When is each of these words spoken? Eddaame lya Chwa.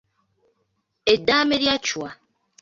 Eddaame 1.13 1.55
lya 1.63 1.75
Chwa. 1.85 2.09